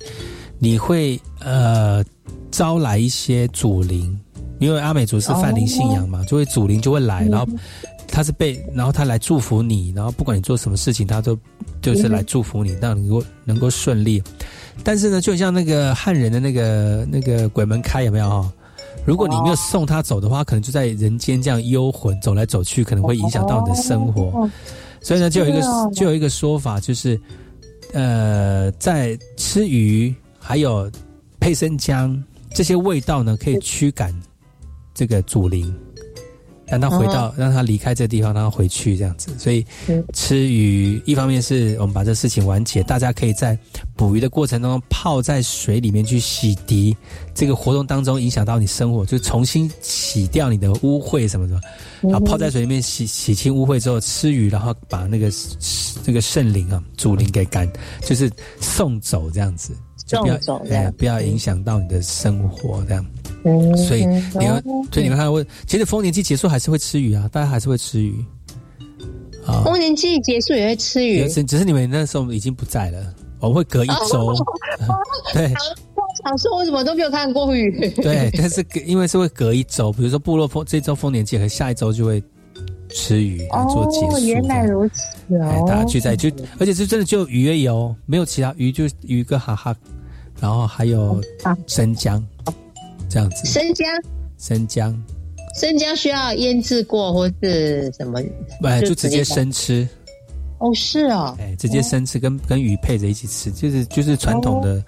[0.58, 2.04] 你会呃
[2.50, 4.20] 招来一些祖灵，
[4.58, 7.46] 因为阿美族是泛灵信仰嘛，就会祖灵就会来，然后
[8.12, 11.38] 他是被，然后他来祝福你，然后不管你做什么事情，他都
[11.82, 14.22] 就是来祝福你，让你能够能够顺利。
[14.84, 18.52] 但是呢，就像那个汉人的那个那个鬼门开有没有哈？
[19.06, 24.50] 如果你没有送他走的话，可能就在人间这样幽魂走来走去，可能会影响到你的生活。
[25.02, 25.62] 所以呢，就有一个
[25.94, 27.20] 就有一个说法，就是
[27.94, 30.92] 呃，在吃鱼还有
[31.40, 32.22] 配生姜
[32.54, 34.14] 这些味道呢，可以驱赶
[34.94, 35.74] 这个祖灵，
[36.70, 39.32] 让他回到、哦让他离开这个地方，让他回去这样子。
[39.38, 43.58] 所以嗯吃鱼，一方面是我们把这事情完结，大家可以在
[43.96, 46.96] 捕鱼的过程当中泡在水里面去洗涤
[47.34, 51.60] 这个活动当中影响到你生活，就重新洗掉你的污秽什么的，
[52.02, 55.32] 然后泡在水里面洗洗清污秽之后吃鱼，然后把那个
[56.06, 57.70] 那个圣灵啊主灵给赶，
[58.02, 59.74] 就是送走这样子，
[60.10, 63.06] 就不要走哎不要影响到你的生活这样。
[63.46, 68.14] 嗯所以你会哦，所以你们看到，其实丰年祭结束还是会吃鱼啊，大家还是会吃鱼。
[69.46, 69.62] 啊。
[69.64, 71.22] 丰年祭结束也会吃鱼。
[71.28, 74.36] 只，是只是你们那时候已经不在了，我们会隔一周， 哦
[75.34, 75.54] 对。
[75.96, 77.72] 我想说，我怎么都没有看过鱼？
[77.92, 82.22] 对， 但是因为是会隔一周，比如说部落丰这周丰年祭和下一周就会
[82.90, 85.04] 吃鱼来做结束哦，原来如此
[85.38, 86.30] 哎，哦，大家聚在就，
[86.60, 89.74] 而且是真的就鱼而已哦，没有其他鱼，就鱼跟哈哈，
[90.42, 92.26] 然后还有啊生姜，
[93.10, 93.88] 这样子，生姜，
[94.38, 95.04] 生姜，
[95.60, 98.22] 生姜需要腌制过或是什么？
[98.64, 99.88] 哎，就直接生吃，
[100.60, 104.84] 哦，是哦，哎，直接生吃，跟跟鱼配着一起吃，就是就是传统的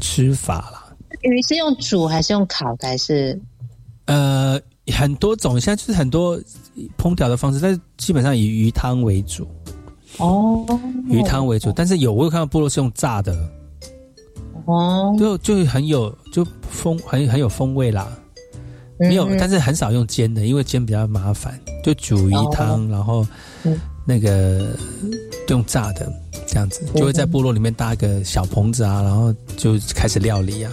[0.00, 0.80] 吃法啦。
[1.22, 2.88] 鱼是用煮还是用烤的？
[2.88, 3.40] 还是？
[4.06, 4.60] 呃，
[4.92, 6.38] 很多种，现在就是很多
[6.98, 9.48] 烹调的方式，但是基本上以鱼汤为主，
[10.18, 10.66] 哦。
[11.08, 11.72] 鱼汤为主。
[11.74, 13.34] 但是有我有看到部落是用炸的，
[14.66, 18.08] 哦，就就很有就风很很有风味啦。
[18.98, 23.26] 没有，嗯但是很少用煎的，因为煎比较麻烦，就煮鱼汤，然后
[23.64, 23.78] 嗯。
[24.06, 24.76] 那个
[25.48, 26.12] 用炸的
[26.46, 30.70] 这样子，就会在部落里面搭一个小棚子啊，然后就开始料理啊。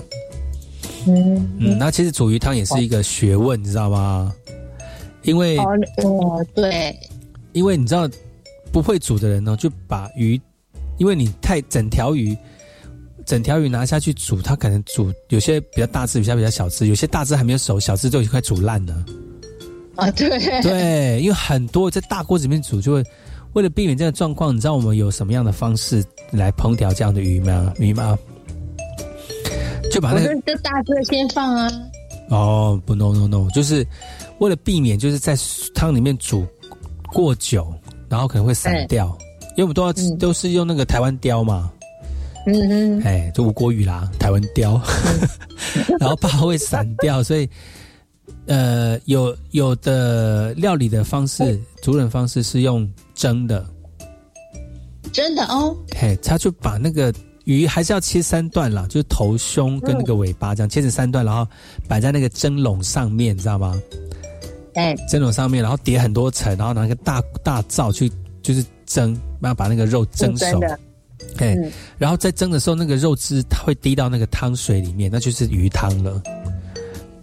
[1.07, 4.33] 嗯嗯，那其实煮鱼汤也是一个学问，你知道吗？
[5.23, 5.63] 因为哦
[6.03, 6.93] 哦对，
[7.53, 8.05] 因为你知道
[8.69, 10.37] 不会煮的人呢，就把鱼，
[10.97, 12.37] 因为你太整条鱼，
[13.25, 19.05] 整条鱼拿下去煮，它可能煮有些比较大只，有些比较小只，有些大只还没有熟，小只就已经快煮烂了。
[19.95, 20.29] 啊对
[20.61, 23.03] 对，因为很多在大锅子里面煮，就会
[23.53, 27.73] 为了避免这个状况，你知道我们有什么样的方式来烹调这样的鱼吗？
[27.77, 28.17] 鱼吗？
[29.91, 31.69] 就把那个说这大只先放啊，
[32.29, 33.85] 哦，不，no no no，就是
[34.39, 35.35] 为了避免就是在
[35.75, 36.47] 汤里面煮
[37.11, 37.73] 过久，
[38.07, 39.07] 然后可能会散掉，
[39.57, 41.69] 因为我们都要、都是用那个台湾雕嘛，
[42.47, 44.81] 嗯嗯，哎，就无国语啦，台湾雕，
[45.99, 47.47] 然后怕会散掉，所以
[48.47, 53.63] 呃，有有的料理的方式，煮冷方式是用蒸的，
[55.11, 57.13] 蒸的哦，嘿，他就把那个
[57.45, 61.47] 鱼还是要切三段啦，就是头、胸跟那个尾巴这样切成三段，然后
[61.87, 63.79] 摆在那个蒸笼上面，你知道吗？
[64.73, 68.11] 哎，蒸笼上面，然后叠很多层，然后拿一个大大灶去
[68.41, 70.59] 就是蒸，然后把那个肉蒸熟。
[70.59, 70.79] 真。
[71.35, 76.21] 的，哎、嗯然后在蒸的时候，那个肉汁它会滴到那个汤水里面，那就是鱼汤了。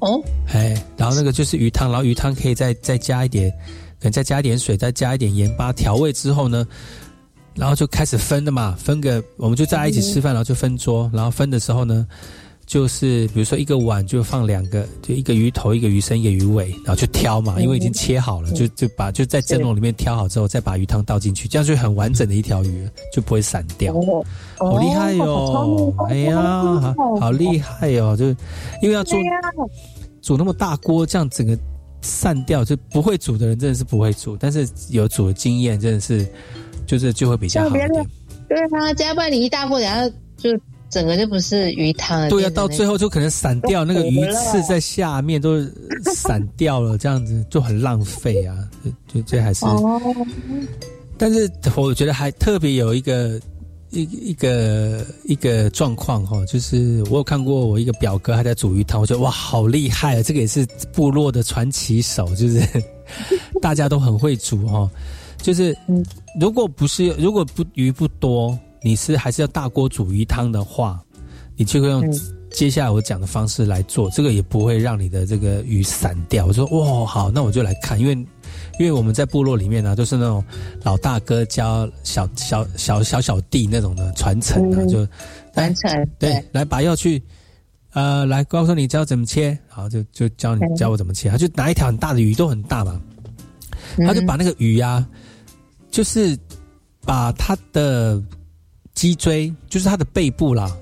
[0.01, 3.51] 哦，哎，然后那个就是鱼汤，然后鱼汤可以再再加一点，
[3.99, 6.65] 可能再加一点水，再加一点盐巴调味之后呢，
[7.55, 12.07] 然后就开始分了嘛，分个我们就大家一起吃饭，然后就分桌，然后分的时候呢，
[12.69, 23.95] 就是比如说一个碗就放两个，就一个鱼头、一个鱼身、一个鱼尾，然后去挑嘛，因为已经切好了，就就把就在蒸笼里面挑好之后，再把鱼汤倒进去，这样就很完整的一条鱼，就不会散掉。
[23.95, 24.23] 哦，
[24.59, 26.41] 好厉害哟、哎呀，
[26.95, 28.27] 好好厉害哟、就
[28.83, 29.19] 因为要做
[30.21, 31.59] 煮那么大锅，这样整个
[32.03, 36.29] 散掉，就不会煮的人真的是不会煮，但是有煮的经验真的是，
[36.87, 38.07] 就是就会比较好一点。
[38.47, 40.51] 对啊，加不然你一大锅，然后就
[40.91, 42.31] 整个就不是鱼汤了。
[42.31, 45.63] 对呀、到最后就可能散掉，那个鱼刺在下面都
[46.15, 48.57] 散掉了，这样子就很浪费啊。
[48.85, 50.01] 就就这还是，哦，
[51.17, 53.41] 但是我觉得还特别有一个
[53.91, 60.23] 一一个一个状况哈，就是我有看过我一个表哥还在煮鱼汤，我觉得哇好厉害啊！
[60.23, 62.63] 这个也是部落的传奇手，就是
[63.61, 64.91] 大家都很会煮哈。
[65.41, 65.77] 就是
[66.41, 71.03] 如果不是如果不鱼不多，你是还是要大锅煮鱼汤的话，
[71.57, 72.03] 你就会用
[72.51, 76.47] 接下来我讲的方式来做，这个也不会让你的这个鱼散掉。
[76.47, 78.13] 我说哇好，那我就来看，因为
[78.79, 80.43] 因为我们在部落里面呢、都是那种
[80.83, 85.07] 老大哥教小小小小小弟那种的传承啊，就
[85.53, 87.23] 传承对，来把药去。
[87.95, 91.31] 呃，来告诉你教怎么切，好，就就教你教我怎么切。
[91.31, 93.01] 他就拿一条很大的鱼，都很大嘛，
[94.07, 95.05] 他就把那个鱼啊，
[95.91, 96.39] 就是
[97.01, 98.23] 把它的
[98.99, 100.77] 脊椎，就是它的背部啦，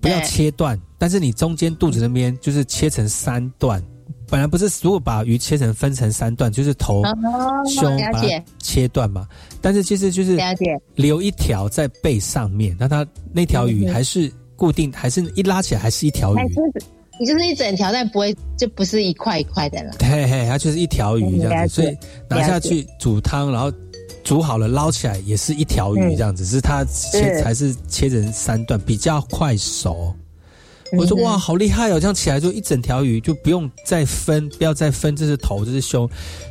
[0.00, 3.80] 不要切断，但是你中间肚子那边就是切成三段。
[4.28, 7.16] 本来不是，如果把鱼切成分成三段，就是头、哦
[7.68, 8.28] 胸把它
[8.58, 9.24] 切断嘛。
[9.62, 10.36] 但是其实就是
[10.96, 16.38] 留一条在背上面，那它那条鱼嗯还是固定，还是一拉起来还是一条鱼。
[16.38, 16.54] 还是
[17.20, 19.92] 你就是一整条，但不会就不是一块一块的了。
[20.00, 21.96] 嘿嘿，它就是一条鱼这样子，所以
[22.28, 23.72] 拿下去煮汤，然后
[24.28, 30.14] 煮好了捞起来也是一条鱼这样子，只是它切是还是切成三段，比较快熟。
[30.92, 31.98] 我说哇，好厉害哦！
[31.98, 36.06] 这样起来就一整条鱼，就不用再分，不要再分，这是头，这是胸，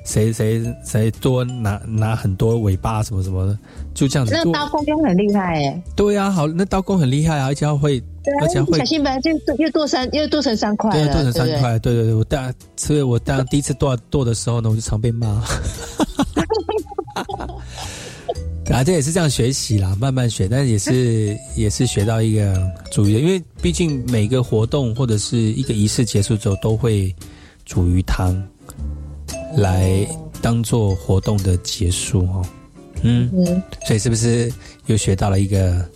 [0.06, 3.56] 谁谁谁多拿拿很多尾巴什么什么的，
[3.94, 4.44] 就这样子那。
[4.52, 8.02] 刀工又很厉害哎，对呀、好，那刀工很厉害啊，而且要会，
[8.42, 15.44] 而且要，会小心本来就又剁三又剁成三块对，了，剁成三块，对对对，我当所以我当第一次剁剁的时候呢，我就常被骂。
[18.72, 27.16] 啊，这也是这样学习啦，慢慢学，但也是 也是学到一个煮鱼，因为毕竟每个活动或者是一个仪式结束之后，都会
[27.66, 28.36] 煮鱼汤
[29.56, 30.06] 来
[30.42, 32.46] 当做活动的结束哦。
[33.04, 34.52] 嗯，嗯，所以是不是
[34.88, 35.88] 又学到了一个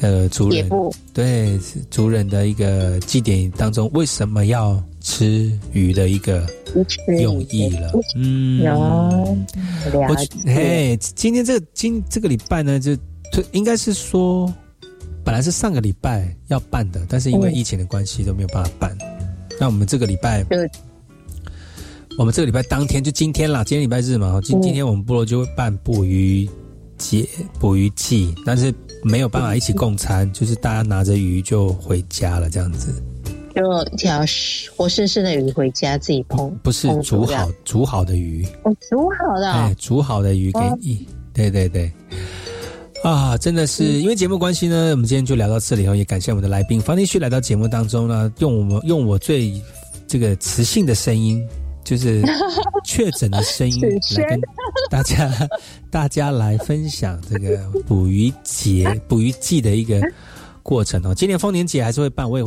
[0.00, 0.68] 呃族人
[1.14, 6.44] 对是族人的一个祭典当中为什么要吃鱼的一个
[7.20, 7.92] 用意了？
[8.16, 9.46] 嗯，
[10.44, 12.96] 嘿，今天这个今这个礼拜呢，就
[13.32, 14.52] 就应该是说，
[15.22, 18.98] 本来是上个礼拜要办的，但是因为嗯疫情的关系都没有办法办。
[19.60, 20.44] 那我们这个礼拜
[22.18, 26.50] 我们这个礼拜当天就今天啦，今天礼拜日嘛，今嗯今天我们部落就会办捕鱼
[26.98, 27.24] 节、
[27.60, 32.92] 捕鱼季，但是没有办法一起共餐，就是大家拿着鱼就回家了，这样子。
[33.56, 34.20] 就一条
[34.76, 40.78] 活生生的鱼回家自己烹，不是煮好煮好的鱼，哦，煮好的哎哦，，煮好的鱼给哦。
[40.78, 41.90] 你，对对对。
[43.02, 46.78] 啊，真的是因为节目关系呢，我们今天就聊到这里哦，也感谢我们的来宾。
[46.78, 49.58] 方立旭来到节目当中呢，用我们用我最
[50.06, 51.42] 这个磁性的声音，
[51.82, 52.22] 就是
[52.84, 53.80] 确诊的声音
[54.16, 54.38] 来跟
[54.90, 55.32] 大家
[55.90, 59.98] 大家来分享这个捕鱼节捕鱼季的一个
[60.62, 61.14] 过程哦。
[61.14, 62.44] 今年丰年节还是会办，我也会。